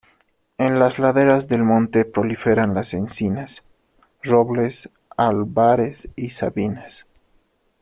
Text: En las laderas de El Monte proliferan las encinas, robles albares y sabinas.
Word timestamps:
En 0.57 0.79
las 0.79 0.97
laderas 0.97 1.47
de 1.47 1.57
El 1.57 1.63
Monte 1.63 2.05
proliferan 2.05 2.73
las 2.73 2.95
encinas, 2.95 3.67
robles 4.23 4.95
albares 5.15 6.09
y 6.15 6.31
sabinas. 6.31 7.05